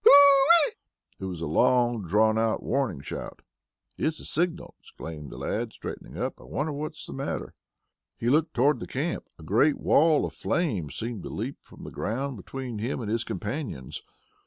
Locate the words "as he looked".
8.15-8.55